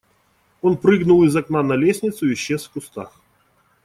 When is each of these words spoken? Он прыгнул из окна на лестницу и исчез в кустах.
Он 0.63 0.77
прыгнул 0.77 1.23
из 1.25 1.35
окна 1.35 1.61
на 1.61 1.73
лестницу 1.73 2.27
и 2.27 2.33
исчез 2.33 2.65
в 2.65 2.71
кустах. 2.71 3.21